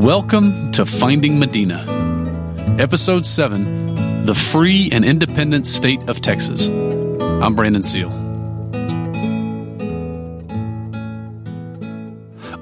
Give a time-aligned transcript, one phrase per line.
[0.00, 1.84] Welcome to Finding Medina,
[2.78, 6.68] Episode 7 The Free and Independent State of Texas.
[6.70, 8.10] I'm Brandon Seale.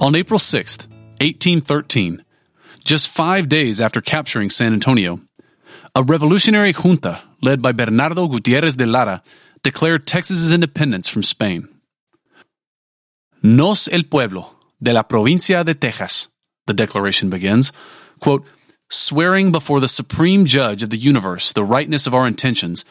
[0.01, 0.89] On April 6th,
[1.21, 2.25] 1813,
[2.85, 5.21] just five days after capturing San Antonio,
[5.95, 9.23] a revolutionary junta led by Bernardo Gutierrez de Lara
[9.63, 11.69] declared Texas's independence from Spain.
[13.45, 16.31] Nos el pueblo de la provincia de Texas,
[16.69, 17.73] the declaration begins,
[18.21, 18.45] quote,
[18.89, 22.85] swearing before the supreme judge of the universe the rightness of our intentions,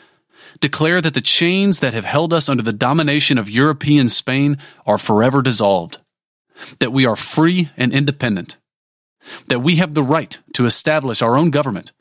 [0.60, 4.98] declare that the chains that have held us under the domination of European Spain are
[4.98, 6.00] forever dissolved,
[6.80, 8.58] that we are free and independent,
[9.48, 11.92] that we have the right to establish our own government,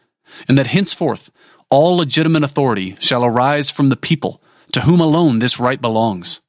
[0.48, 1.30] and that henceforth
[1.70, 6.40] all legitimate authority shall arise from the people to whom alone this right belongs.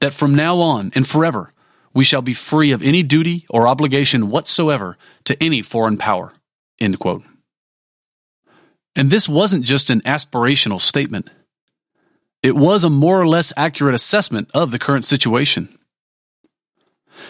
[0.00, 1.52] That from now on and forever
[1.92, 6.32] we shall be free of any duty or obligation whatsoever to any foreign power.
[8.96, 11.30] And this wasn't just an aspirational statement.
[12.42, 15.76] It was a more or less accurate assessment of the current situation.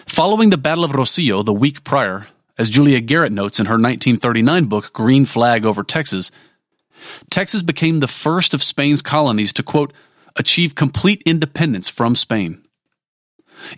[0.05, 4.65] Following the Battle of Rosillo the week prior, as Julia Garrett notes in her 1939
[4.65, 6.31] book Green Flag over Texas,
[7.29, 9.91] Texas became the first of Spain's colonies to, quote,
[10.35, 12.60] achieve complete independence from Spain.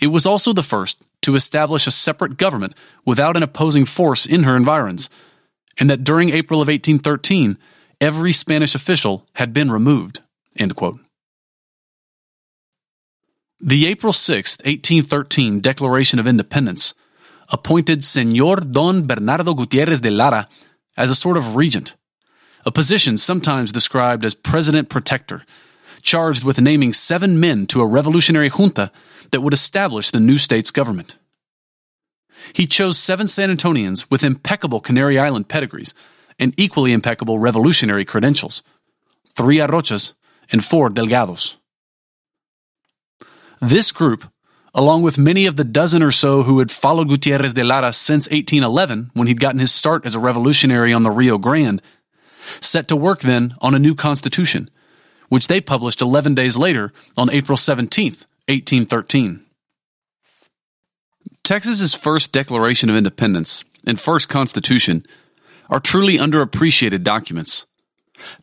[0.02, 4.44] It was also the first to establish a separate government without an opposing force in
[4.44, 5.10] her environs,
[5.80, 7.58] and that during April of 1813,
[8.00, 10.22] every Spanish official had been removed.
[13.60, 16.94] The April 6, 1813 Declaration of Independence
[17.50, 20.50] appointed Señor Don Bernardo Gutierrez de Lara
[20.98, 21.96] as a sort of regent,
[22.66, 25.44] a position sometimes described as president protector,
[26.02, 28.92] charged with naming seven men to a revolutionary junta
[29.34, 31.18] that would establish the new state's government.
[32.54, 35.94] He chose seven San Antonians with impeccable Canary Island pedigrees
[36.40, 38.64] and equally impeccable revolutionary credentials
[39.36, 40.14] three Arochas
[40.52, 41.58] and four Delgados.
[43.60, 44.32] This group
[44.74, 48.28] along with many of the dozen or so who had followed Gutierrez de Lara since
[48.30, 51.82] 1811 when he'd gotten his start as a revolutionary on the Rio Grande,
[52.60, 54.70] set to work then on a new constitution,
[55.30, 59.42] which they published 11 days later on April 17th, 1813.
[61.44, 65.06] Texas's first Declaration of Independence and first Constitution
[65.70, 67.66] are truly underappreciated documents,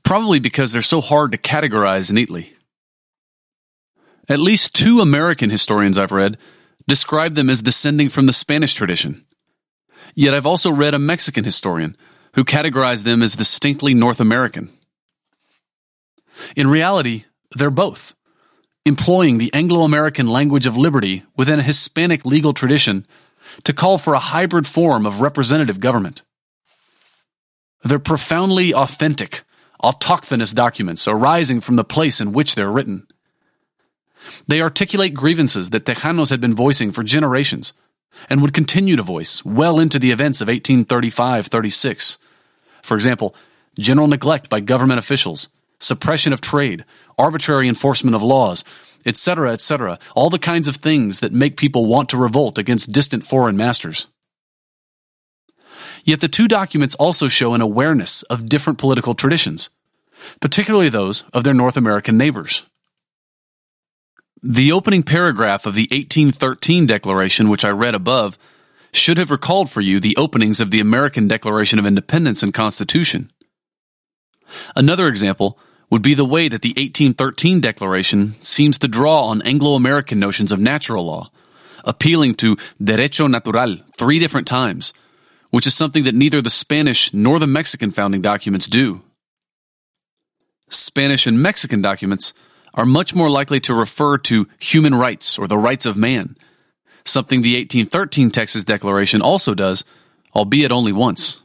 [0.03, 2.55] probably because they're so hard to categorize neatly.
[4.29, 6.39] At least two American historians I've read
[6.87, 9.25] describe them as descending from the Spanish tradition.
[10.15, 11.97] Yet I've also read a Mexican historian
[12.35, 14.71] who categorized them as distinctly North American.
[16.57, 17.25] In reality,
[17.57, 18.15] they're both,
[18.87, 23.07] employing the Anglo American language of liberty within a Hispanic legal tradition
[23.65, 26.23] to call for a hybrid form of representative government.
[27.83, 29.43] They're profoundly authentic,
[29.83, 33.07] autochthonous documents arising from the place in which they're written.
[34.47, 37.73] They articulate grievances that Tejanos had been voicing for generations
[38.29, 42.19] and would continue to voice well into the events of 1835 36.
[42.83, 43.35] For example,
[43.79, 45.49] general neglect by government officials,
[45.81, 46.85] suppression of trade,
[47.19, 48.65] arbitrary enforcement of laws,
[49.05, 53.25] etc., etc., all the kinds of things that make people want to revolt against distant
[53.25, 54.07] foreign masters.
[56.05, 59.71] Yet the two documents also show an awareness of different political traditions,
[60.41, 62.65] particularly those of their North American neighbors.
[64.43, 68.39] The opening paragraph of the 1813 Declaration, which I read above,
[68.93, 73.31] should have recalled for you the openings of the American Declaration of Independence and Constitution.
[74.75, 75.59] Another example
[75.91, 80.53] would be the way that the 1813 Declaration seems to draw on Anglo American notions
[80.53, 81.31] of natural law,
[81.85, 84.95] appealing to derecho natural three different times,
[85.51, 89.03] which is something that neither the Spanish nor the Mexican founding documents do.
[90.69, 92.33] Spanish and Mexican documents
[92.75, 96.37] are much more likely to refer to human rights or the rights of man,
[97.05, 99.85] something the 1813 Texas Declaration also does,
[100.37, 101.40] albeit only once.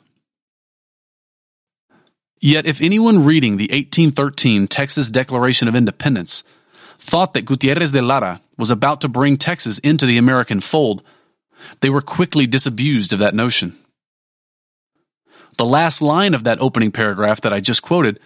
[2.45, 6.43] Yet, if anyone reading the 1813 Texas Declaration of Independence
[6.99, 11.01] thought that Gutierrez de Lara was about to bring Texas into the American fold,
[11.81, 13.75] they were quickly disabused of that notion.
[15.57, 18.19] The last line of that opening paragraph that I just quoted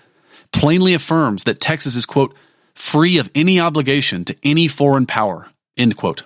[0.51, 2.36] plainly affirms that Texas is, quote,
[2.75, 5.48] free of any obligation to any foreign power.
[5.77, 6.24] End quote.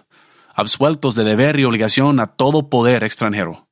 [0.57, 3.62] Absueltos de deber y obligación a todo poder extranjero.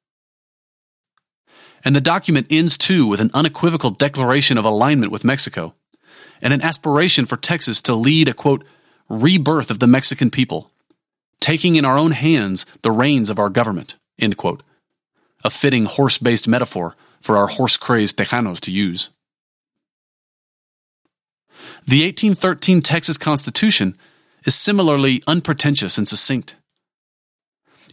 [1.84, 5.74] And the document ends too with an unequivocal declaration of alignment with Mexico
[6.42, 8.64] and an aspiration for Texas to lead a quote,
[9.10, 10.72] rebirth of the Mexican people,
[11.40, 14.64] taking in our own hands the reins of our government, end quote.
[15.44, 19.10] a fitting horse based metaphor for our horse crazed Tejanos to use.
[21.88, 23.98] The 1813 Texas Constitution
[24.46, 26.56] is similarly unpretentious and succinct.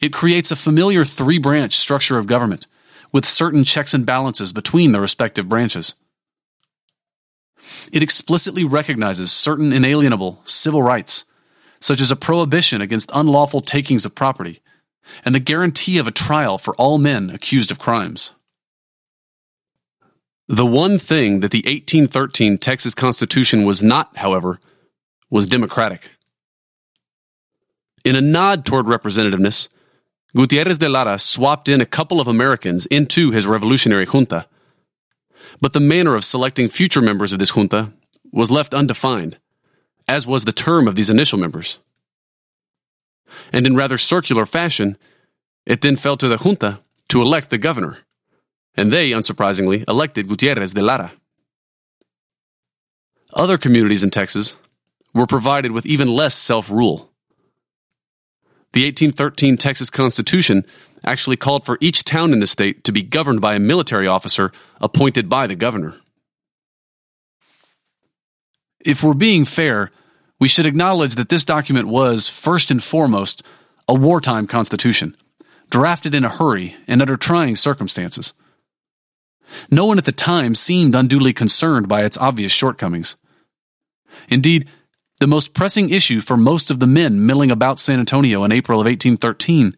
[0.01, 2.67] It creates a familiar three branch structure of government
[3.13, 5.95] with certain checks and balances between the respective branches.
[7.93, 11.25] It explicitly recognizes certain inalienable civil rights,
[11.81, 14.61] such as a prohibition against unlawful takings of property
[15.25, 18.33] and the guarantee of a trial for all men accused of crimes.
[20.47, 24.59] The one thing that the 1813 Texas Constitution was not, however,
[25.31, 26.11] was democratic.
[28.05, 29.69] In a nod toward representativeness,
[30.37, 34.47] Gutierrez de Lara swapped in a couple of Americans into his revolutionary junta.
[35.61, 37.93] But the manner of selecting future members of this junta
[38.31, 39.39] was left undefined,
[40.07, 41.79] as was the term of these initial members.
[43.53, 44.99] And in rather circular fashion,
[45.65, 47.99] it then fell to the junta to elect the governor,
[48.75, 51.13] and they, unsurprisingly, elected Gutierrez de Lara.
[53.35, 54.57] Other communities in Texas
[55.15, 57.11] were provided with even less self rule.
[58.73, 60.65] The 1813 Texas Constitution
[61.05, 64.53] actually called for each town in the state to be governed by a military officer
[64.81, 65.95] appointed by the governor.
[68.85, 69.91] If we're being fair,
[70.41, 73.43] we should acknowledge that this document was, first and foremost,
[73.89, 75.17] a wartime constitution,
[75.71, 78.35] drafted in a hurry and under trying circumstances.
[79.71, 83.17] No one at the time seemed unduly concerned by its obvious shortcomings.
[84.29, 84.69] Indeed,
[85.19, 88.81] the most pressing issue for most of the men milling about San Antonio in April
[88.81, 89.77] of 1813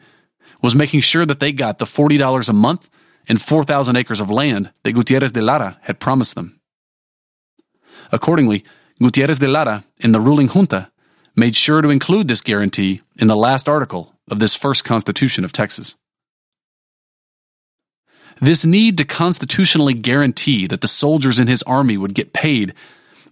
[0.62, 2.90] was making sure that they got the $40 a month
[3.28, 6.60] and 4,000 acres of land that Gutierrez de Lara had promised them.
[8.12, 8.64] Accordingly,
[9.00, 10.90] Gutierrez de Lara and the ruling junta
[11.36, 15.52] made sure to include this guarantee in the last article of this first Constitution of
[15.52, 15.96] Texas.
[18.40, 22.74] This need to constitutionally guarantee that the soldiers in his army would get paid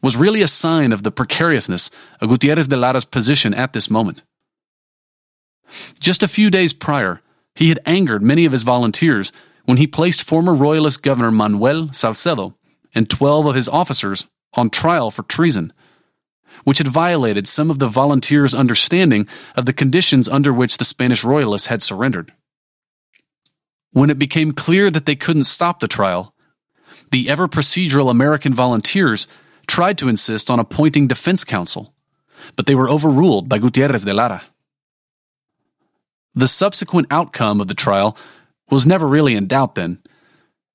[0.02, 1.90] was really a sign of the precariousness
[2.20, 4.22] of Gutierrez de Lara's position at this moment.
[6.00, 7.20] Just a few days prior,
[7.54, 9.32] he had angered many of his volunteers
[9.64, 12.54] when he placed former Royalist Governor Manuel Salcedo
[12.94, 15.72] and 12 of his officers on trial for treason,
[16.64, 21.24] which had violated some of the volunteers' understanding of the conditions under which the Spanish
[21.24, 22.32] Royalists had surrendered.
[23.92, 26.34] When it became clear that they couldn't stop the trial,
[27.10, 29.26] the ever procedural American volunteers
[29.69, 31.94] tried to insist on appointing defense counsel,
[32.56, 34.43] but they were overruled by Gutierrez de Lara.
[36.35, 38.17] The subsequent outcome of the trial
[38.70, 40.03] was never really in doubt then,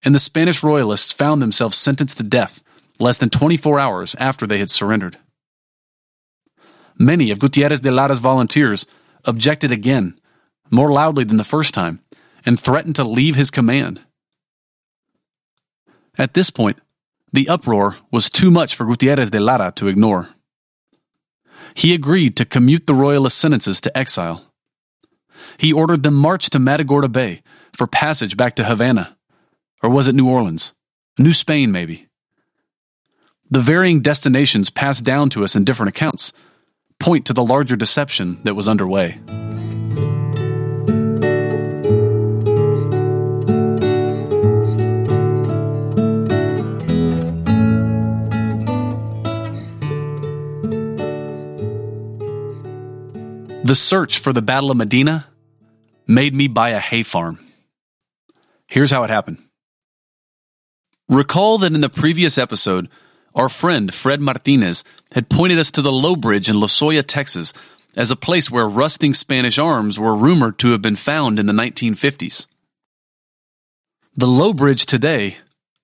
[0.04, 2.64] and the Spanish royalists found themselves sentenced to death
[3.00, 5.18] less than 24 hours after they had surrendered.
[6.98, 8.86] Many of Gutierrez de Lara's volunteers
[9.26, 10.20] objected again,
[10.70, 12.02] more loudly than the first time,
[12.46, 14.02] and threatened to leave his command.
[16.18, 16.78] At this point,
[17.34, 20.30] the uproar was too much for Gutierrez de Lara to ignore.
[21.74, 24.46] He agreed to commute the royalist sentences to exile.
[25.58, 27.42] He ordered them march to Matagorda Bay
[27.74, 29.18] for passage back to Havana,
[29.82, 30.74] or was it New Orleans?
[31.18, 32.08] New Spain, maybe.
[33.50, 36.34] The varying destinations passed down to us in different accounts
[37.00, 39.20] point to the larger deception that was underway.
[53.64, 55.28] The search for the Battle of Medina
[56.06, 57.40] made me buy a hay farm.
[58.68, 59.38] Here's how it happened.
[61.08, 62.90] Recall that in the previous episode,
[63.34, 67.54] our friend Fred Martinez had pointed us to the Low Bridge in Lozoya, Texas,
[67.96, 71.54] as a place where rusting Spanish arms were rumored to have been found in the
[71.54, 72.48] 1950s.
[74.14, 75.38] The Low Bridge today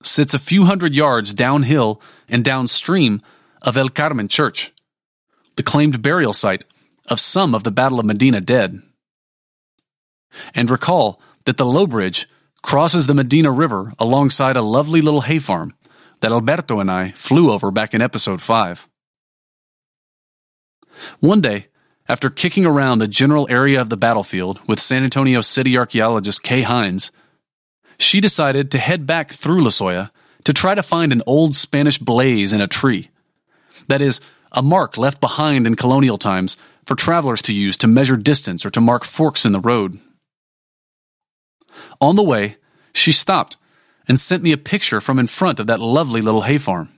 [0.04, 3.22] sits a few hundred yards downhill and downstream
[3.62, 4.74] of El Carmen Church,
[5.56, 6.66] the claimed burial site
[7.10, 8.82] of some of the Battle of Medina dead.
[10.54, 12.28] And recall that the Low Bridge
[12.62, 15.74] crosses the Medina River alongside a lovely little hay farm
[16.22, 18.88] that Alberto and I flew over back in episode 5.
[21.20, 21.68] One day,
[22.08, 26.64] after kicking around the general area of the battlefield with San Antonio City archaeologist Kay
[26.64, 27.12] Hindes,
[27.98, 30.12] she decided to head back through Lozoya
[30.44, 33.10] to try to find an old Spanish blaze in a tree.
[33.88, 34.20] That is,
[34.52, 36.58] a mark left behind in colonial times
[36.90, 40.00] for travelers to use to measure distance or to mark forks in the road.
[42.02, 42.58] On the way,
[42.94, 43.58] she stopped
[44.08, 46.90] and sent me a picture from in front of that lovely little hay farm.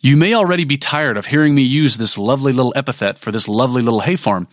[0.00, 3.46] You may already be tired of hearing me use this lovely little epithet for this
[3.46, 4.48] lovely little hay farm,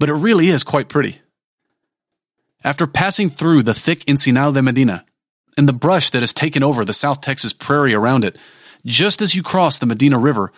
[0.00, 1.20] but it really is quite pretty.
[2.64, 5.04] After passing through the thick Encinal de Medina
[5.56, 8.36] and the brush that has taken over the South Texas prairie around it,
[8.84, 10.50] just as you cross the Medina River,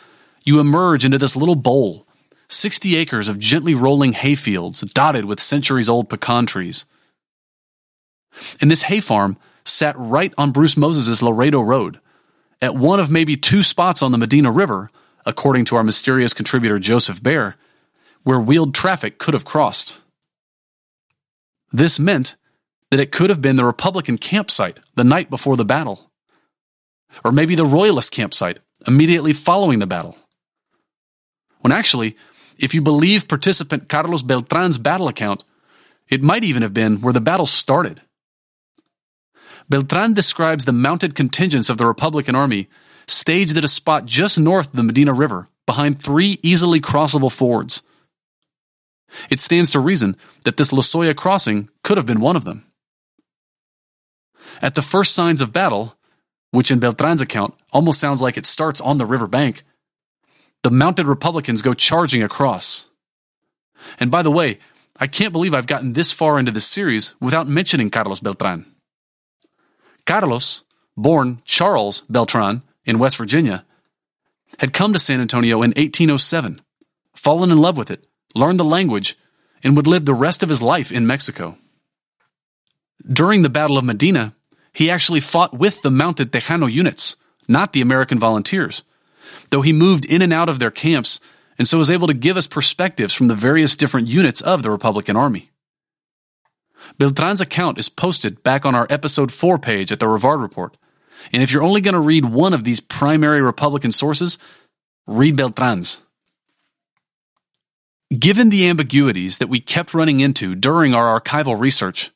[0.47, 2.08] you emerge into this little bowl
[2.49, 6.85] 60 acres of gently rolling hayfields dotted with centuries old pecan trees.
[8.61, 12.00] And this hay farm sat right on Bruce Moses' Laredo Road,
[12.61, 14.90] at one of maybe two spots on the Medina River,
[15.26, 17.57] according to our mysterious contributor Joseph Bear,
[18.23, 19.97] where wheeled traffic could have crossed.
[21.71, 22.35] This meant
[22.90, 26.11] that it could have been the Republican campsite the night before the battle,
[27.25, 30.17] or maybe the Royalist campsite immediately following the battle.
[31.61, 32.17] When actually,
[32.59, 35.45] if you believe participant Carlos Beltran's battle account,
[36.09, 38.03] it might even have been where the battle started.
[39.69, 42.69] Beltran describes the mounted contingents of the Republican Army
[43.07, 47.83] staged at a spot just north of the Medina River, behind three easily crossable fords.
[49.31, 52.65] It stands to reason that this Lozoya crossing could have been one of them.
[54.61, 55.97] At the first signs of battle,
[56.50, 59.65] which in Beltran's account almost sounds like it starts on the river bank,
[60.62, 62.87] the mounted Republicans go charging across.
[64.00, 64.59] And by the way,
[65.00, 68.67] I can't believe I've gotten this far into this series without mentioning Carlos Beltran.
[70.07, 70.65] Carlos,
[70.97, 73.65] born Charles Beltran in West Virginia,
[74.59, 76.61] had come to San Antonio in 1807,
[77.15, 79.17] fallen in love with it, learned the language,
[79.62, 81.57] and would live the rest of his life in Mexico.
[83.07, 84.35] During the Battle of Medina,
[84.73, 88.83] he actually fought with the mounted Tejano units, not the American volunteers,
[89.51, 91.21] though he moved in and out of their camps
[91.59, 94.71] and so was able to give us perspectives from the various different units of the
[94.71, 95.51] Republican Army.
[96.99, 100.77] Beltran's account is posted back on our episode 4 page at the Rivard Report.
[101.33, 104.39] And if you're only going to read one of these primary Republican sources,
[105.07, 106.01] read Beltran's.
[108.17, 112.11] Given the ambiguities that we kept running into during our archival research,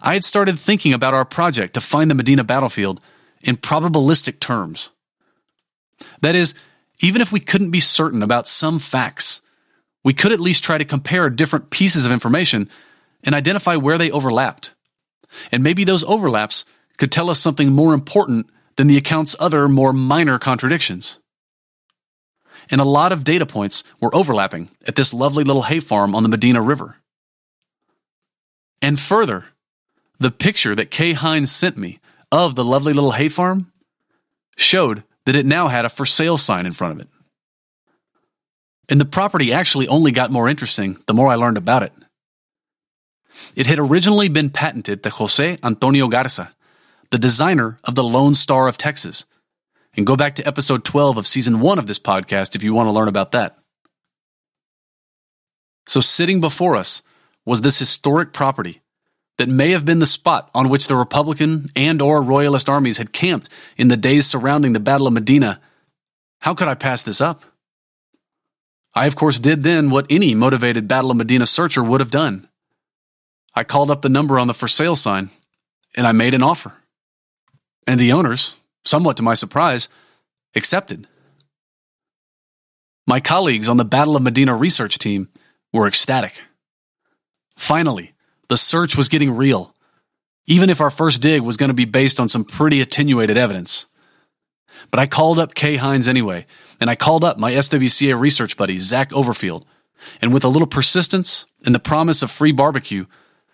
[0.00, 3.00] I had started thinking about our project to find the Medina battlefield
[3.42, 4.90] in probabilistic terms.
[6.20, 6.54] That is,
[7.00, 9.40] even if we couldn't be certain about some facts,
[10.04, 12.68] we could at least try to compare different pieces of information
[13.22, 14.72] and identify where they overlapped.
[15.52, 16.64] And maybe those overlaps
[16.96, 21.18] could tell us something more important than the account's other, more minor contradictions.
[22.70, 26.22] And a lot of data points were overlapping at this lovely little hay farm on
[26.22, 26.96] the Medina River.
[28.80, 29.46] And further,
[30.18, 31.98] the picture that Kay Hindes sent me
[32.30, 33.72] of the lovely little hay farm
[34.56, 37.08] showed that it now had a for sale sign in front of it.
[38.88, 41.92] And the property actually only got more interesting the more I learned about it.
[43.54, 46.52] It had originally been patented to Jose Antonio Garza,
[47.10, 49.24] the designer of the Lone Star of Texas.
[49.96, 52.88] And go back to episode 12 of season 1 of this podcast if you want
[52.88, 53.56] to learn about that.
[55.86, 57.02] So sitting before us
[57.46, 58.82] was this historic property
[59.40, 63.10] that may have been the spot on which the Republican and or Royalist armies had
[63.10, 65.62] camped in the days surrounding the Battle of Medina.
[66.40, 67.42] How could I pass this up?
[68.94, 72.50] I of course did then what any motivated Battle of Medina searcher would have done.
[73.54, 75.30] I called up the number on the for sale sign
[75.96, 76.74] and I made an offer.
[77.86, 79.88] And the owners, somewhat to my surprise,
[80.54, 81.06] accepted.
[83.06, 85.30] My colleagues on the Battle of Medina research team
[85.72, 86.42] were ecstatic.
[87.56, 88.12] Finally,
[88.50, 89.76] the search was getting real,
[90.44, 93.86] even if our first dig was going to be based on some pretty attenuated evidence.
[94.90, 96.46] But I called up Kay Hindes anyway,
[96.80, 99.62] and I called up my SWCA research buddy, Zach Overfield,
[100.20, 103.06] and with a little persistence and the promise of free barbecue,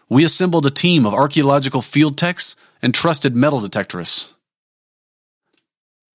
[0.08, 4.32] we assembled a team of archaeological field techs and trusted metal detectorists.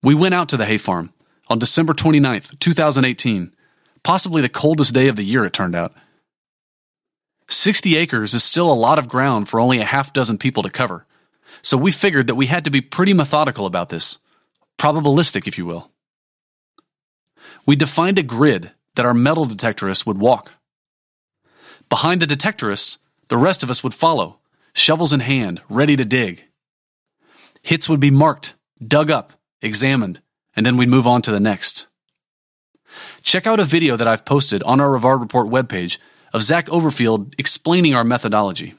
[0.01, 1.13] We went out to the hay farm
[1.49, 3.53] on December 29th, 2018,
[4.01, 5.93] possibly the coldest day of the year, it turned out.
[7.51, 10.69] 60 acres is still a lot of ground for only a half dozen people to
[10.69, 11.05] cover,
[11.61, 14.19] so we figured that we had to be pretty methodical about this,
[14.77, 15.91] probabilistic, if you will.
[17.65, 20.53] We defined a grid that our metal detectorists would walk.
[21.89, 22.97] Behind the detectorists
[23.31, 24.39] the rest of us would follow,
[24.73, 26.43] shovels in hand, ready to dig.
[27.61, 28.55] Hits would be marked,
[28.85, 29.31] dug up,
[29.61, 30.19] examined,
[30.53, 31.87] and then we'd move on to the next.
[33.21, 35.97] Check out a video that I've posted on our Rivard Report webpage
[36.33, 38.73] of Zach Overfield explaining our methodology.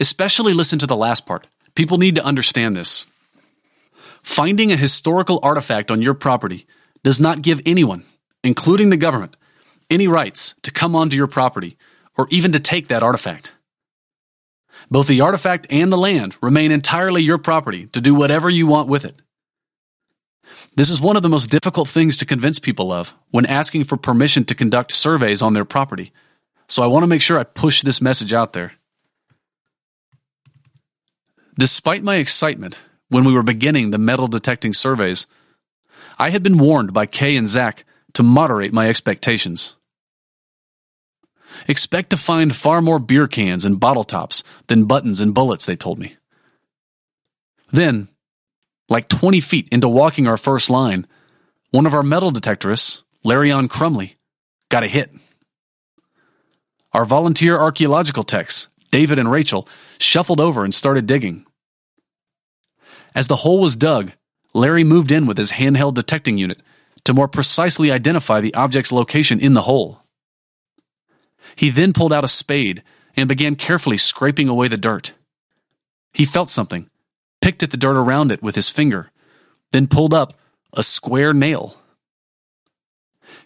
[0.00, 1.46] Especially listen to the last part.
[1.74, 3.06] People need to understand this.
[4.22, 6.66] Finding a historical artifact on your property
[7.02, 8.04] does not give anyone,
[8.42, 9.36] including the government,
[9.90, 11.76] any rights to come onto your property
[12.16, 13.52] or even to take that artifact.
[14.90, 18.88] Both the artifact and the land remain entirely your property to do whatever you want
[18.88, 19.16] with it.
[20.74, 23.96] This is one of the most difficult things to convince people of when asking for
[23.96, 26.12] permission to conduct surveys on their property,
[26.68, 28.72] so I want to make sure I push this message out there.
[31.58, 35.26] Despite my excitement when we were beginning the metal detecting surveys,
[36.18, 37.84] I had been warned by Kay and Zach
[38.14, 39.74] to moderate my expectations.
[41.66, 45.76] Expect to find far more beer cans and bottle tops than buttons and bullets, they
[45.76, 46.16] told me.
[47.70, 48.08] Then,
[48.88, 51.06] like 20 feet into walking our first line,
[51.70, 54.16] one of our metal detectorists, Larion Crumley,
[54.70, 55.10] got a hit.
[56.92, 59.68] Our volunteer archaeological techs, David and Rachel,
[59.98, 61.44] shuffled over and started digging.
[63.14, 64.12] As the hole was dug,
[64.54, 66.62] Larry moved in with his handheld detecting unit
[67.04, 70.02] to more precisely identify the object's location in the hole.
[71.56, 72.82] He then pulled out a spade
[73.16, 75.12] and began carefully scraping away the dirt.
[76.12, 76.88] He felt something,
[77.40, 79.10] picked at the dirt around it with his finger,
[79.72, 80.34] then pulled up
[80.72, 81.76] a square nail.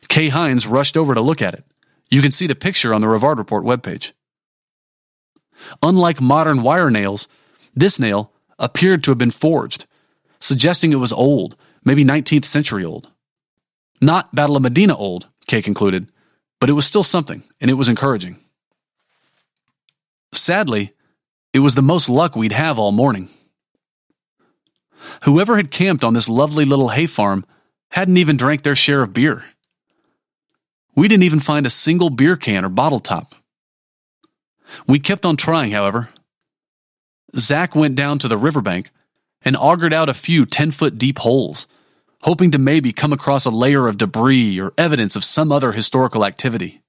[0.09, 1.65] Kay Hindes rushed over to look at it.
[2.11, 4.13] You can see the picture on the Rivard Report webpage.
[5.83, 7.29] Unlike modern wire nails,
[7.75, 9.87] this nail appeared to have been forged,
[10.41, 13.09] suggesting it was old, maybe 19th century old.
[14.01, 16.11] Not Battle of Medina old, Kay concluded,
[16.61, 18.37] but it was still something, and it was encouraging.
[20.35, 20.93] Sadly,
[21.53, 23.29] it was the most luck we'd have all morning.
[25.25, 27.45] Whoever had camped on this lovely little hay farm
[27.91, 29.45] hadn't even drank their share of beer.
[30.95, 33.35] We didn't even find a single beer can or bottle top.
[34.87, 36.11] We kept on trying, however.
[37.37, 38.91] Zach went down to the riverbank
[39.43, 41.67] and augured out a few 10 foot deep holes,
[42.23, 46.25] hoping to maybe come across a layer of debris or evidence of some other historical
[46.25, 46.83] activity.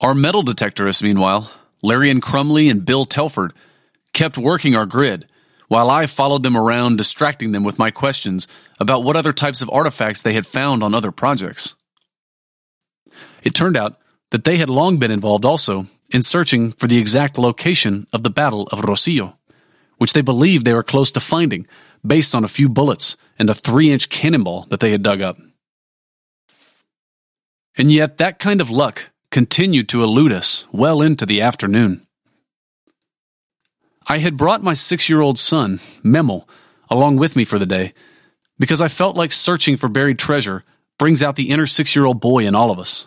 [0.00, 1.50] Our metal detectorists, meanwhile,
[1.82, 3.52] Larry and Crumley and Bill Telford,
[4.12, 5.26] kept working our grid
[5.70, 8.48] while I followed them around, distracting them with my questions
[8.80, 11.76] about what other types of artifacts they had found on other projects.
[13.44, 13.96] It turned out
[14.32, 18.30] that they had long been involved also in searching for the exact location of the
[18.30, 19.34] Battle of Rosillo,
[19.98, 21.68] which they believed they were close to finding
[22.04, 25.38] based on a few bullets and a three inch cannonball that they had dug up.
[27.78, 32.08] And yet, that kind of luck continued to elude us well into the afternoon.
[34.10, 36.44] I had brought my six year old son, Memo,
[36.90, 37.94] along with me for the day
[38.58, 40.64] because I felt like searching for buried treasure
[40.98, 43.06] brings out the inner six year old boy in all of us.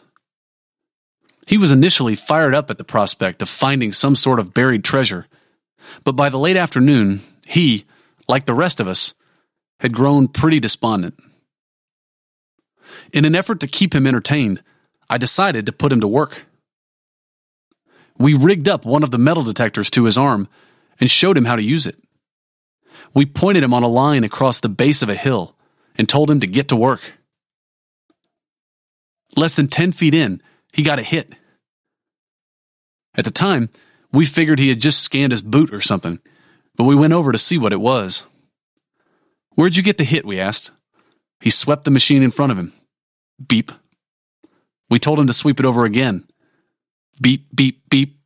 [1.46, 5.28] He was initially fired up at the prospect of finding some sort of buried treasure,
[6.06, 7.84] but by the late afternoon, he,
[8.30, 9.14] like the rest of us,
[9.82, 11.22] had grown pretty despondent.
[13.12, 14.64] In an effort to keep him entertained,
[15.10, 16.46] I decided to put him to work.
[18.18, 20.48] We rigged up one of the metal detectors to his arm
[21.00, 21.98] and showed him how to use it.
[23.14, 25.56] We pointed him on a line across the base of a hill
[25.96, 27.02] and told him to get to work.
[29.36, 31.34] Less than 10 feet in, he got a hit.
[33.16, 33.70] At the time,
[34.12, 36.20] we figured he had just scanned his boot or something,
[36.76, 38.26] but we went over to see what it was.
[39.56, 40.26] Where'd you get the hit?
[40.26, 40.72] we asked.
[41.42, 42.74] He swept the machine in front of him.
[43.46, 43.72] Beep.
[44.90, 46.28] We told him to sweep it over again.
[47.22, 48.20] Beep, beep, beep.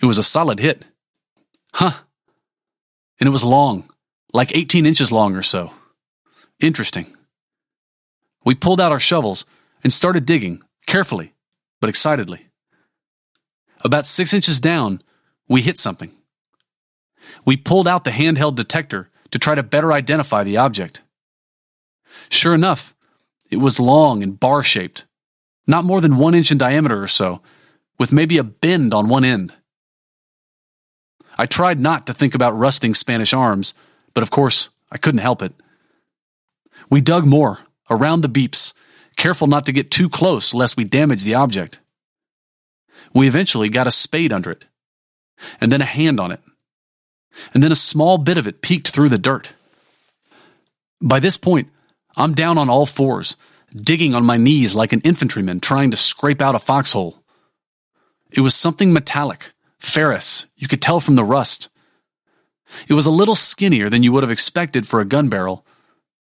[0.00, 0.84] It was a solid hit.
[1.76, 1.92] Huh.
[3.20, 3.90] And it was long,
[4.32, 5.72] like 18 inches long or so.
[6.58, 7.14] Interesting.
[8.46, 9.44] We pulled out our shovels
[9.84, 11.34] and started digging, carefully,
[11.82, 12.46] but excitedly.
[13.82, 15.02] About six inches down,
[15.50, 16.12] we hit something.
[17.44, 21.02] We pulled out the handheld detector to try to better identify the object.
[22.30, 22.94] Sure enough,
[23.50, 25.04] it was long and bar shaped,
[25.66, 27.42] not more than one inch in diameter or so,
[27.98, 29.52] with maybe a bend on one end.
[31.36, 33.74] I tried not to think about rusting Spanish arms,
[34.14, 35.52] but of course, I couldn't help it.
[36.88, 38.72] We dug more, around the beeps,
[39.16, 41.80] careful not to get too close lest we damage the object.
[43.12, 44.66] We eventually got a spade under it,
[45.60, 46.40] and then a hand on it,
[47.52, 49.50] and then a small bit of it peeked through the dirt.
[51.02, 51.68] By this point,
[52.16, 53.36] I'm down on all fours,
[53.74, 57.22] digging on my knees like an infantryman trying to scrape out a foxhole.
[58.30, 59.52] It was something metallic,
[59.86, 61.68] ferrous, you could tell from the rust.
[62.88, 65.64] It was a little skinnier than you would have expected for a gun barrel,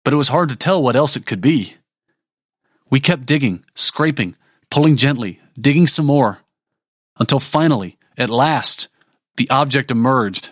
[0.05, 1.75] but it was hard to tell what else it could be.
[2.89, 4.37] We kept digging, scraping,
[4.71, 6.41] pulling gently, digging some more,
[7.19, 8.89] until finally, at last,
[9.37, 10.51] the object emerged.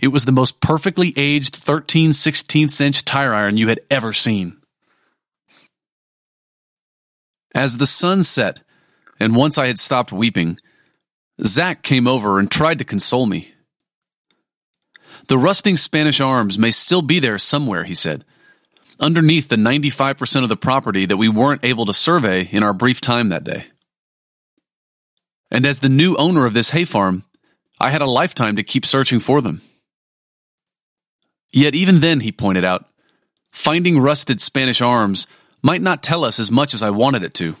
[0.00, 4.58] It was the most perfectly aged 13 16th inch tire iron you had ever seen.
[7.54, 8.60] As the sun set,
[9.18, 10.58] and once I had stopped weeping,
[11.44, 13.52] Zach came over and tried to console me.
[15.28, 18.24] The rusting Spanish arms may still be there somewhere, he said,
[19.00, 23.00] underneath the 95% of the property that we weren't able to survey in our brief
[23.00, 23.64] time that day.
[25.50, 27.24] And as the new owner of this hay farm,
[27.80, 29.60] I had a lifetime to keep searching for them.
[31.52, 32.86] Yet even then, he pointed out,
[33.50, 35.26] finding rusted Spanish arms
[35.62, 37.56] might not tell us as much as I wanted it to.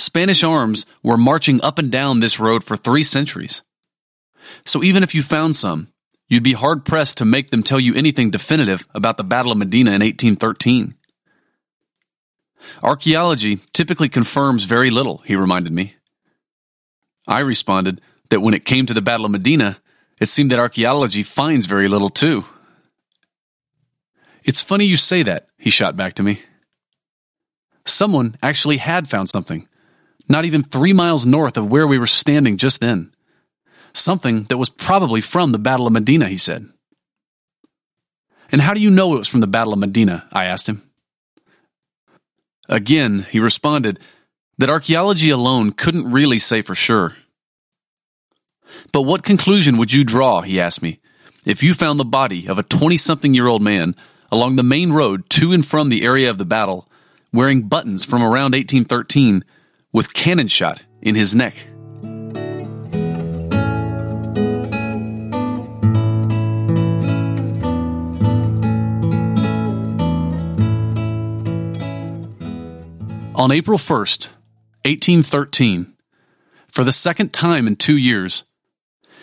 [0.00, 3.62] Spanish arms were marching up and down this road for three centuries.
[4.64, 5.88] So even if you found some,
[6.28, 9.58] you'd be hard pressed to make them tell you anything definitive about the Battle of
[9.58, 10.94] Medina in 1813.
[12.82, 15.94] Archaeology typically confirms very little, he reminded me.
[17.26, 19.78] I responded that when it came to the Battle of Medina,
[20.20, 22.44] it seemed that archaeology finds very little too.
[24.44, 26.40] It's funny you say that, he shot back to me.
[27.86, 29.66] Someone actually had found something,
[30.30, 33.12] not even three miles north of where we were standing just then.
[33.92, 36.68] Something that was probably from the Battle of Medina, he said.
[38.52, 40.28] And how do you know it was from the Battle of Medina?
[40.32, 40.88] I asked him.
[42.68, 43.98] Again, he responded
[44.56, 47.16] that archaeology alone couldn't really say for sure.
[48.92, 51.00] But what conclusion would you draw, he asked me,
[51.44, 53.96] if you found the body of a 20 something year old man
[54.30, 56.88] along the main road to and from the area of the battle,
[57.32, 59.44] wearing buttons from around 1813
[59.92, 61.66] with cannon shot in his neck?
[73.34, 74.28] On April 1st,
[74.84, 75.94] 1813,
[76.68, 78.44] for the second time in two years,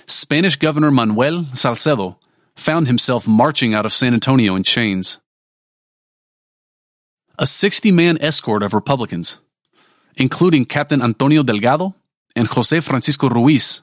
[0.08, 2.18] Spanish Governor Manuel Salcedo
[2.56, 5.20] found himself marching out of San Antonio in chains.
[7.38, 9.38] A 60 man escort of Republicans,
[10.18, 11.96] including Captain Antonio Delgado
[12.36, 13.82] and Jose Francisco Ruiz,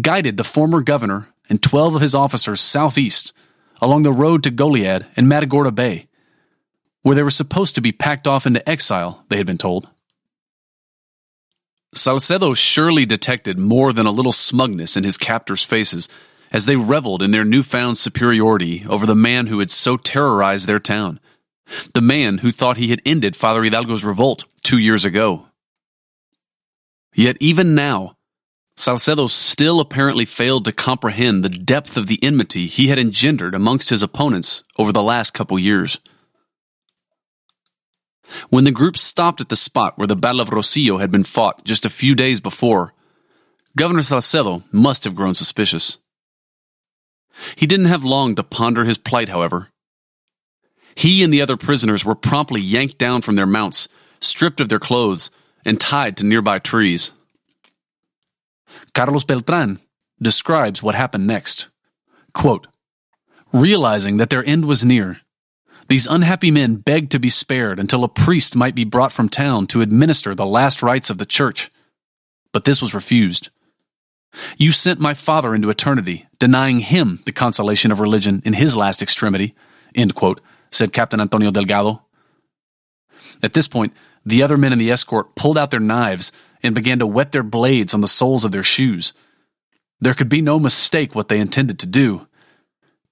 [0.00, 3.32] guided the former governor and 12 of his officers southeast
[3.80, 6.06] along the road to Goliad and Matagorda Bay
[7.02, 9.88] where they were supposed to be packed off into exile, they had been told.
[11.94, 16.08] Salcedo surely detected more than a little smugness in his captors' faces
[16.50, 20.78] as they reveled in their newfound superiority over the man who had so terrorized their
[20.78, 21.20] town,
[21.92, 25.46] the man who thought he had ended Father Hidalgo's revolt two years ago.
[27.14, 28.16] Yet even now,
[28.76, 33.90] Salcedo still apparently failed to comprehend the depth of the enmity he had engendered amongst
[33.90, 36.00] his opponents over the last couple years.
[38.48, 41.64] When the group stopped at the spot where the Battle of Rosillo had been fought
[41.64, 42.94] just a few days before,
[43.76, 45.98] Governor Salcedo must have grown suspicious.
[47.56, 49.68] He didn't have long to ponder his plight, however.
[50.94, 53.88] He and the other prisoners were promptly yanked down from their mounts,
[54.22, 55.30] stripped of their clothes,
[55.64, 57.12] and tied to nearby trees.
[58.94, 59.78] Carlos Beltran
[60.20, 61.68] describes what happened next.
[62.32, 62.66] Quote,
[63.52, 65.20] Realizing that their end was near,
[65.88, 69.66] these unhappy men begged to be spared until a priest might be brought from town
[69.68, 71.70] to administer the last rites of the church.
[72.52, 73.50] But this was refused.
[74.56, 79.02] You sent my father into eternity, denying him the consolation of religion in his last
[79.02, 79.54] extremity,
[80.14, 82.02] quote, said Captain Antonio Delgado.
[83.42, 83.92] At this point,
[84.24, 87.42] the other men in the escort pulled out their knives and began to wet their
[87.42, 89.12] blades on the soles of their shoes.
[90.00, 92.26] There could be no mistake what they intended to do.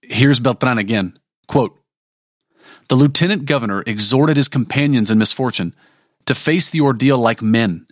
[0.02, 1.18] Here's Beltran again.
[1.48, 1.76] Quote,
[2.88, 5.74] the lieutenant governor exhorted his companions in misfortune
[6.26, 7.86] to face the ordeal like men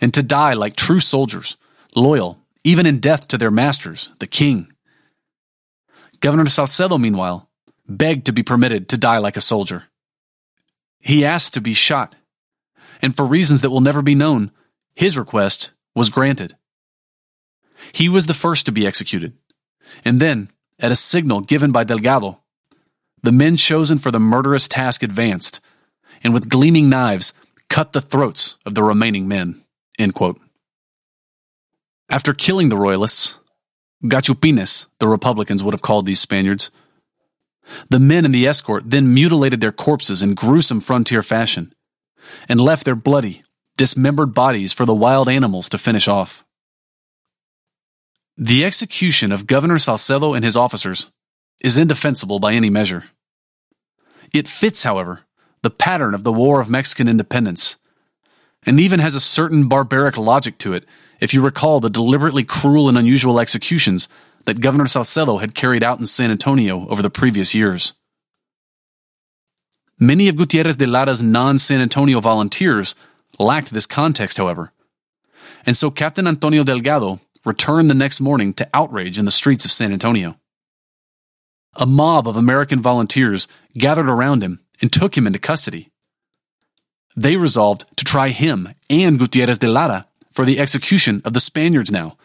[0.00, 1.56] and to die like true soldiers,
[1.94, 4.72] loyal even in death to their masters, the king.
[6.20, 7.50] Governor Salcedo, meanwhile,
[7.86, 9.84] begged to be permitted to die like a soldier.
[11.04, 12.16] He asked to be shot,
[13.02, 14.50] and for reasons that will never be known,
[14.96, 16.56] his request was granted.
[17.92, 19.34] He was the first to be executed,
[20.02, 22.40] and then, at a signal given by Delgado,
[23.22, 25.60] the men chosen for the murderous task advanced,
[26.22, 27.34] and with gleaming knives
[27.68, 29.62] cut the throats of the remaining men.
[32.08, 33.38] After killing the royalists,
[34.02, 36.70] gachupines, the Republicans would have called these Spaniards,
[37.88, 41.72] the men in the escort then mutilated their corpses in gruesome frontier fashion
[42.48, 43.42] and left their bloody,
[43.76, 46.44] dismembered bodies for the wild animals to finish off.
[48.36, 51.10] The execution of Governor Salcedo and his officers
[51.60, 53.04] is indefensible by any measure.
[54.32, 55.20] It fits, however,
[55.62, 57.76] the pattern of the War of Mexican Independence,
[58.66, 60.84] and even has a certain barbaric logic to it
[61.20, 64.08] if you recall the deliberately cruel and unusual executions
[64.44, 67.92] that Governor Salcedo had carried out in San Antonio over the previous years.
[69.98, 72.94] Many of Gutierrez de Lara's non San Antonio volunteers
[73.38, 74.72] lacked this context, however,
[75.66, 79.72] and so Captain Antonio Delgado returned the next morning to outrage in the streets of
[79.72, 80.36] San Antonio.
[81.76, 85.90] A mob of American volunteers gathered around him and took him into custody.
[87.16, 91.90] They resolved to try him and Gutierrez de Lara for the execution of the Spaniards
[91.90, 92.16] now,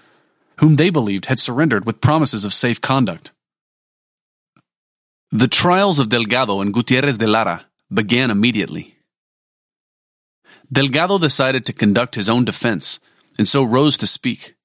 [0.59, 3.31] whom they believed had surrendered with promises of safe conduct.
[5.31, 8.95] The trials of Delgado and Gutierrez de Lara began immediately.
[10.71, 12.99] Delgado decided to conduct his own defense
[13.37, 14.55] and so rose to speak.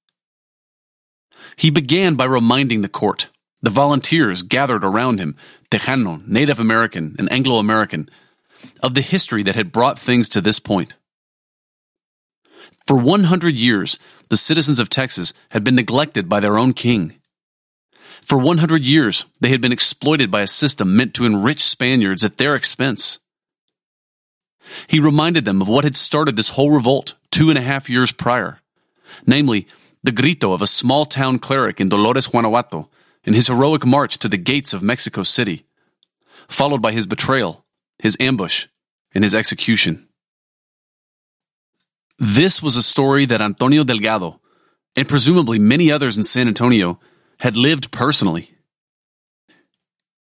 [1.57, 3.29] He began by reminding the court,
[3.63, 5.37] the volunteers gathered around him,
[5.71, 8.11] Tejano, Native American, and Anglo American,
[8.83, 10.97] of the history that had brought things to this point.
[12.87, 17.15] For 100 years, the citizens of Texas had been neglected by their own king.
[18.21, 22.37] For 100 years, they had been exploited by a system meant to enrich Spaniards at
[22.37, 23.21] their expense.
[24.87, 28.13] He reminded them of what had started this whole revolt two and a half years
[28.13, 28.61] prior,
[29.27, 29.67] namely,
[30.03, 32.89] the grito of a small town cleric in Dolores, Guanajuato,
[33.25, 35.65] in his heroic march to the gates of Mexico City,
[36.49, 37.65] followed by his betrayal,
[37.99, 38.67] his ambush,
[39.15, 40.04] and his execution.
[42.19, 44.41] This was a story that Antonio Delgado,
[44.95, 47.01] and presumably many others in San Antonio,
[47.41, 48.55] had lived personally.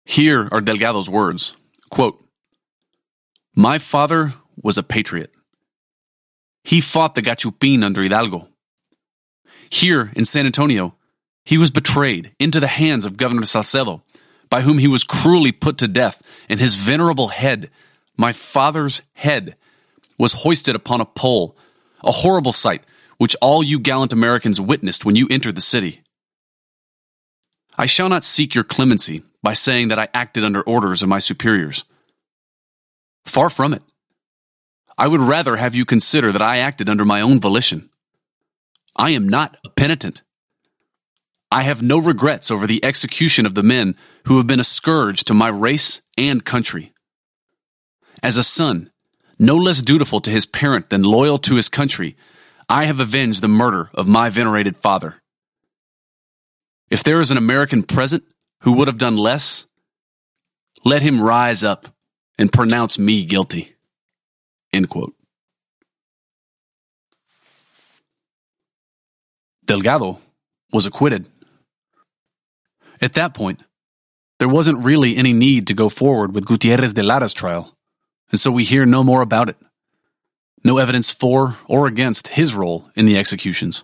[0.05, 1.55] Here are Delgado's words
[1.89, 2.23] quote,
[3.53, 5.31] My father was a patriot.
[6.63, 8.47] He fought the Gachupin under Hidalgo.
[9.69, 10.95] Here in San Antonio,
[11.43, 14.03] he was betrayed into the hands of Governor Salcedo,
[14.49, 17.69] by whom he was cruelly put to death, and his venerable head,
[18.17, 19.55] my father's head,
[20.17, 21.57] was hoisted upon a pole
[22.03, 22.83] a horrible sight
[23.17, 26.01] which all you gallant Americans witnessed when you entered the city.
[27.77, 31.19] I shall not seek your clemency by saying that I acted under orders of my
[31.19, 31.83] superiors.
[33.25, 33.83] Far from it.
[34.97, 37.89] I would rather have you consider that I acted under my own volition.
[38.95, 40.21] I am not a penitent.
[41.51, 45.23] I have no regrets over the execution of the men who have been a scourge
[45.25, 46.93] to my race and country.
[48.23, 48.91] As a son,
[49.41, 52.15] no less dutiful to his parent than loyal to his country,
[52.69, 55.15] I have avenged the murder of my venerated father.
[56.91, 58.23] If there is an American present
[58.61, 59.65] who would have done less,
[60.85, 61.87] let him rise up
[62.37, 63.75] and pronounce me guilty.
[64.71, 65.15] End quote.
[69.65, 70.19] Delgado
[70.71, 71.27] was acquitted.
[73.01, 73.63] At that point,
[74.37, 77.75] there wasn't really any need to go forward with Gutierrez de Lara's trial
[78.31, 79.57] and so we hear no more about it.
[80.63, 83.83] No evidence for or against his role in the executions.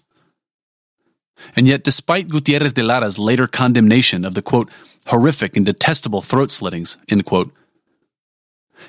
[1.55, 4.71] And yet, despite Gutierrez de Lara's later condemnation of the quote,
[5.07, 7.51] horrific and detestable throat slittings, end quote,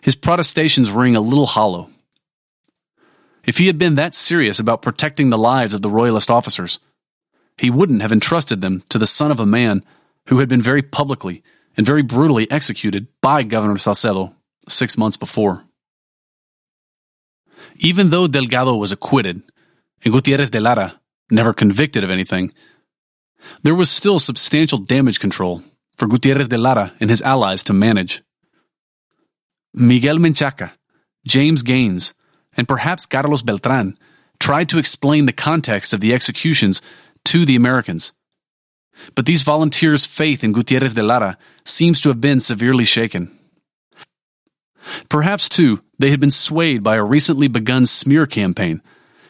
[0.03, 1.91] his protestations ring a little hollow.
[3.45, 6.79] If he had been that serious about protecting the lives of the Royalist officers,
[7.57, 9.83] he wouldn't have entrusted them to the son of a man
[10.27, 11.43] who had been very publicly
[11.77, 14.35] and very brutally executed by Governor Salcedo
[14.71, 15.65] six months before.
[17.77, 19.43] Even though Delgado was acquitted
[20.05, 21.01] and Gutierrez de Lara
[21.31, 22.53] never convicted of anything,
[23.63, 25.63] there was still substantial damage control
[25.95, 28.23] for Gutierrez de Lara and his allies to manage.
[29.75, 30.73] Miguel Menchaca,
[31.27, 32.15] James Gaines,
[32.57, 33.97] and perhaps Carlos Beltran
[34.41, 36.81] tried to explain the context of the executions
[37.25, 38.13] to the Americans.
[39.15, 43.38] But these volunteers' faith in Gutierrez de Lara seems to have been severely shaken.
[45.09, 48.83] Perhaps, too, they had been swayed by a recently begun smear campaign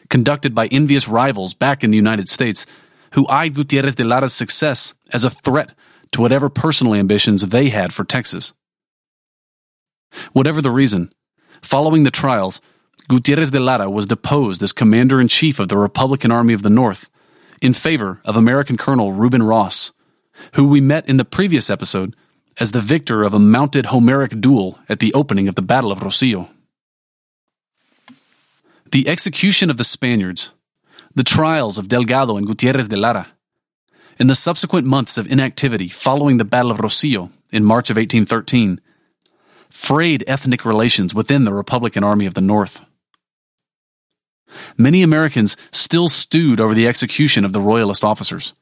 [0.09, 2.65] conducted by envious rivals back in the United States
[3.13, 5.73] who eyed Gutierrez de Lara's success as a threat
[6.11, 8.53] to whatever personal ambitions they had for Texas.
[10.33, 11.13] Whatever the reason,
[11.61, 12.61] following the trials,
[13.07, 16.69] Gutierrez de Lara was deposed as commander in chief of the Republican Army of the
[16.69, 17.09] North
[17.61, 19.91] in favor of American Colonel Reuben Ross,
[20.53, 22.15] who we met in the previous episode
[22.59, 25.99] as the victor of a mounted Homeric duel at the opening of the Battle of
[25.99, 26.49] Rosillo.
[28.91, 30.51] The execution of the Spaniards,
[31.15, 33.29] the trials of Delgado and Gutierrez de Lara,
[34.17, 38.81] and the subsequent months of inactivity following the Battle of Rosillo in March of 1813
[39.69, 42.81] frayed ethnic relations within the Republican Army of the North.
[44.77, 48.53] Many Americans still stewed over the execution of the Royalist officers,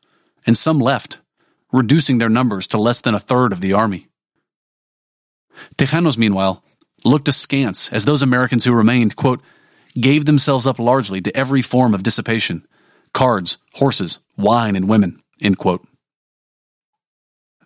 [0.46, 1.20] and some left
[1.72, 4.08] reducing their numbers to less than a third of the army.
[5.78, 6.64] Tejanos, meanwhile,
[7.04, 9.42] looked askance as those Americans who remained, quote,
[10.00, 12.66] gave themselves up largely to every form of dissipation
[13.14, 15.88] cards, horses, wine, and women, end quote.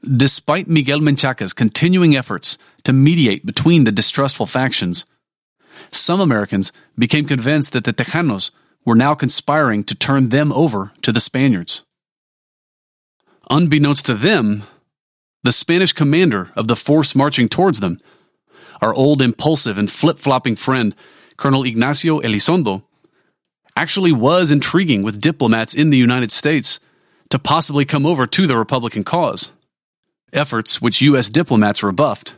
[0.03, 5.05] Despite Miguel Menchaca's continuing efforts to mediate between the distrustful factions,
[5.91, 8.51] some Americans became convinced that the Tejanos
[8.85, 11.83] were now conspiring to turn them over to the Spaniards.
[13.51, 14.63] Unbeknownst to them,
[15.43, 17.99] the Spanish commander of the force marching towards them,
[18.81, 20.95] our old impulsive and flip flopping friend,
[21.35, 22.83] Colonel Ignacio Elizondo,
[23.75, 26.79] actually was intriguing with diplomats in the United States
[27.29, 29.51] to possibly come over to the Republican cause,
[30.31, 31.29] efforts which U.S.
[31.29, 32.35] diplomats rebuffed,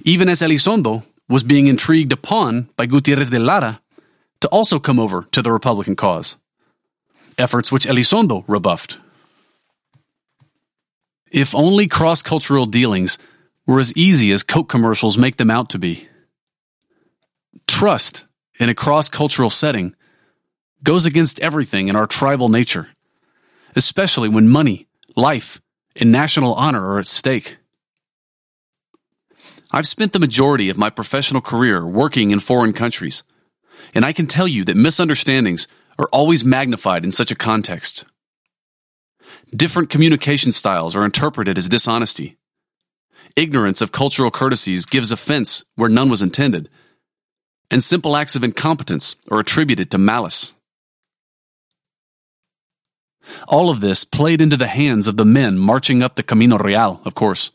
[0.00, 3.82] even as Elizondo was being intrigued upon by Gutierrez de Lara
[4.40, 6.36] to also come over to the Republican cause,
[7.36, 8.96] efforts which Elizondo rebuffed.
[11.36, 13.18] If only cross cultural dealings
[13.66, 16.08] were as easy as Coke commercials make them out to be.
[17.66, 18.24] Trust
[18.58, 19.94] in a cross cultural setting
[20.82, 22.88] goes against everything in our tribal nature,
[23.74, 25.60] especially when money, life,
[25.94, 27.58] and national honor are at stake.
[29.70, 33.24] I've spent the majority of my professional career working in foreign countries,
[33.92, 35.68] and I can tell you that misunderstandings
[35.98, 38.06] are always magnified in such a context.
[39.54, 42.36] Different communication styles are interpreted as dishonesty.
[43.36, 46.68] Ignorance of cultural courtesies gives offense where none was intended,
[47.70, 50.54] and simple acts of incompetence are attributed to malice.
[53.48, 57.00] All of this played into the hands of the men marching up the Camino Real,
[57.04, 57.50] of course.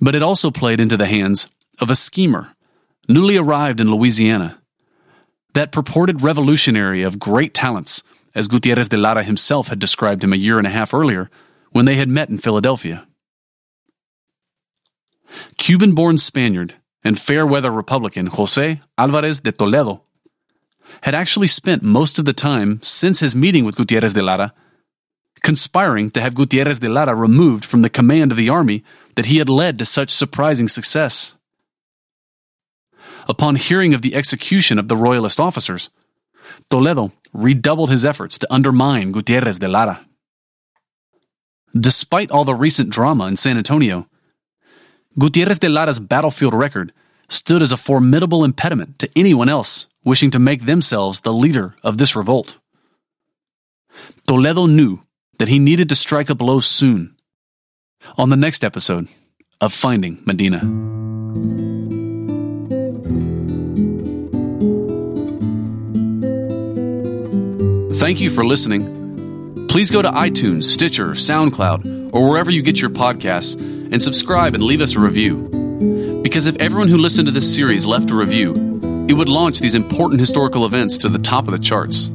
[0.00, 1.48] But it also played into the hands
[1.78, 2.54] of a schemer,
[3.08, 4.58] newly arrived in Louisiana.
[5.54, 8.02] That purported revolutionary of great talents,
[8.34, 11.30] as Gutierrez de Lara himself had described him a year and a half earlier
[11.70, 13.06] when they had met in Philadelphia.
[15.58, 20.02] Cuban born Spaniard and fair weather Republican Jose Alvarez de Toledo
[21.02, 24.52] had actually spent most of the time since his meeting with Gutierrez de Lara
[25.42, 28.84] conspiring to have Gutierrez de Lara removed from the command of the army
[29.16, 31.34] that he had led to such surprising success.
[33.28, 35.90] Upon hearing of the execution of the royalist officers,
[36.70, 40.06] Toledo redoubled his efforts to undermine Gutierrez de Lara.
[41.74, 44.06] Despite all the recent drama in San Antonio,
[45.18, 46.92] Gutierrez de Lara's battlefield record
[47.28, 51.96] stood as a formidable impediment to anyone else wishing to make themselves the leader of
[51.98, 52.58] this revolt.
[54.26, 55.00] Toledo knew
[55.38, 57.16] that he needed to strike a blow soon.
[58.18, 59.08] On the next episode
[59.60, 60.60] of Finding Medina.
[68.02, 69.68] Thank you for listening.
[69.68, 74.64] Please go to iTunes, Stitcher, SoundCloud, or wherever you get your podcasts and subscribe and
[74.64, 76.20] leave us a review.
[76.20, 78.54] Because if everyone who listened to this series left a review,
[79.08, 82.08] it would launch these important historical events to the top of the charts.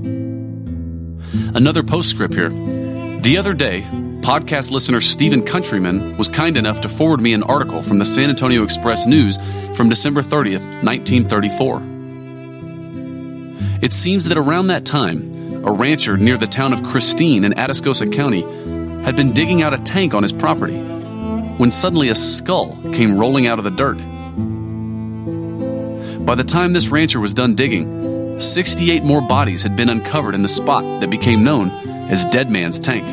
[1.55, 2.49] Another postscript here.
[2.49, 3.83] The other day,
[4.19, 8.29] podcast listener Stephen Countryman was kind enough to forward me an article from the San
[8.29, 9.37] Antonio Express News
[9.77, 11.81] from December 30th, 1934.
[13.81, 15.36] It seems that around that time,
[15.67, 18.41] a rancher near the town of Christine in Atascosa County
[19.03, 23.47] had been digging out a tank on his property when suddenly a skull came rolling
[23.47, 23.97] out of the dirt.
[26.25, 30.41] By the time this rancher was done digging, 68 more bodies had been uncovered in
[30.41, 31.69] the spot that became known
[32.09, 33.05] as Dead Man's Tank.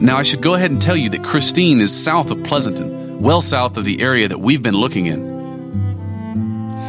[0.00, 3.42] Now, I should go ahead and tell you that Christine is south of Pleasanton, well
[3.42, 5.35] south of the area that we've been looking in.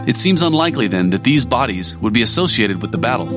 [0.07, 3.27] It seems unlikely then that these bodies would be associated with the battle.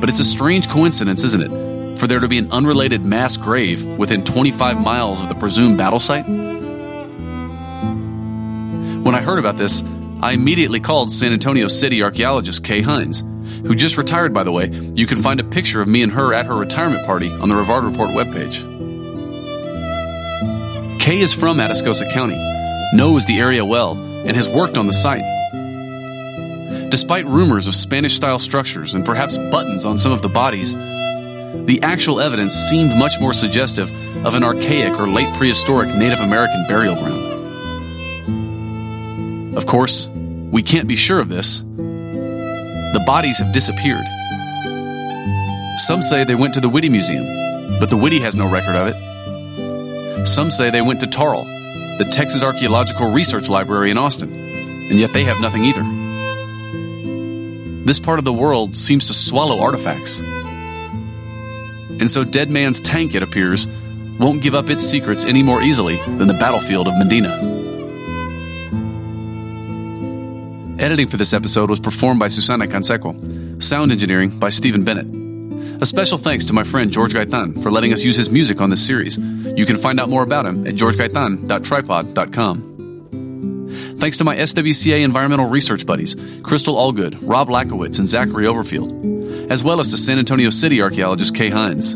[0.00, 1.70] But it's a strange coincidence, isn't it?
[2.00, 6.00] for there to be an unrelated mass grave within 25 miles of the presumed battle
[6.00, 6.26] site?
[9.04, 9.84] When I heard about this,
[10.22, 13.20] I immediately called San Antonio City archaeologist Kay Hindes,
[13.66, 14.70] who just retired, by the way.
[14.94, 17.54] You can find a picture of me and her at her retirement party on the
[17.54, 18.68] Rivard Report webpage.
[21.00, 22.36] Kay is from Atascosa County,
[22.94, 25.39] knows the area well, and has worked on the site.
[26.90, 31.78] Despite rumors of Spanish style structures and perhaps buttons on some of the bodies, the
[31.84, 33.88] actual evidence seemed much more suggestive
[34.26, 37.28] of an archaic or late prehistoric Native American burial ground.
[39.56, 41.60] Of course, we can't be sure of this.
[41.60, 44.04] The bodies have disappeared.
[45.78, 47.24] Some say they went to the Witte Museum,
[47.78, 50.26] but the Witte has no record of it.
[50.26, 51.44] Some say they went to TARL,
[51.98, 54.32] the Texas Archaeological Research Library in Austin,
[54.90, 55.99] and yet they have nothing either.
[57.84, 60.20] This part of the world seems to swallow artifacts.
[62.00, 63.66] And so Dead Man's Tank, it appears,
[64.18, 67.28] won't give up its secrets any more easily than the battlefield of Medina.
[70.78, 73.62] Editing for this episode was performed by Susana Canseco.
[73.62, 75.06] Sound engineering by Stephen Bennett.
[75.82, 78.68] A special thanks to my friend George Gaitan for letting us use his music on
[78.70, 79.16] this series.
[79.16, 82.69] You can find out more about him at georgegaitan.tripod.com.
[84.00, 89.10] Thanks to my SWCA environmental research buddies, Crystal Allgood, Rob Lackowitz, and Zachary Overfield
[89.50, 91.94] as well as to San Antonio City archaeologist Kay Hindes.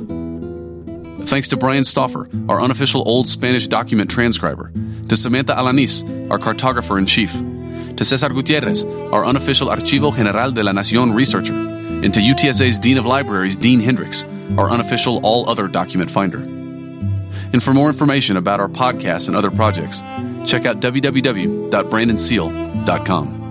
[1.28, 4.72] Thanks to Brian Stauffer, our unofficial Old Spanish document transcriber,
[5.08, 7.32] to Samantha Alanis, our cartographer in chief,
[7.96, 8.82] to Cesar Gutierrez,
[9.12, 13.78] our unofficial Archivo General de la Nación researcher, and to UTSA's Dean of Libraries, Dean
[13.78, 14.24] Hendrix,
[14.58, 16.38] our unofficial all other document finder.
[16.38, 20.02] And for more information about our podcasts and other projects,
[20.44, 23.43] check out www.brandonseale.com.